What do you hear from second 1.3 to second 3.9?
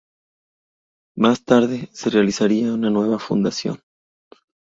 tarde se realizaría una nueva fundación.